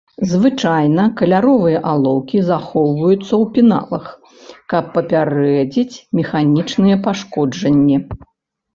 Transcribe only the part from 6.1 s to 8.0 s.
механічныя пашкоджанні.